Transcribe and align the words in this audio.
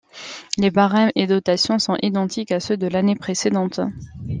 Les 0.57 0.71
barèmes 0.71 1.11
et 1.13 1.27
dotations 1.27 1.77
sont 1.77 1.95
identiques 2.01 2.51
à 2.51 2.59
ceux 2.59 2.75
de 2.75 2.87
l'année 2.87 3.15
précédente. 3.15 3.81